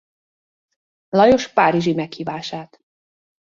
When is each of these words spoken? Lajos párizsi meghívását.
Lajos 1.09 1.47
párizsi 1.53 1.93
meghívását. 1.93 2.79